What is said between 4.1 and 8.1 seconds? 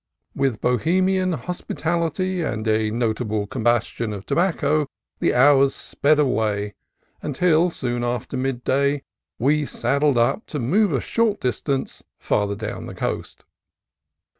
of tobacco the hours sped away, until, soon